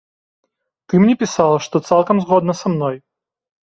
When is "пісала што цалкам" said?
1.25-2.17